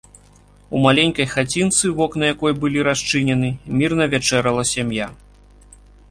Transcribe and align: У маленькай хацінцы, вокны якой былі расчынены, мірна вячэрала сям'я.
У 0.77 0.79
маленькай 0.85 1.27
хацінцы, 1.33 1.91
вокны 1.99 2.25
якой 2.33 2.55
былі 2.63 2.79
расчынены, 2.89 3.49
мірна 3.81 4.03
вячэрала 4.15 4.63
сям'я. 4.73 5.07